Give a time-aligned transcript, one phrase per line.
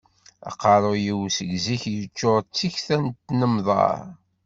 [0.49, 3.99] Aqaruy-iw, seg zik, yeččur d tikta n tnemḍar.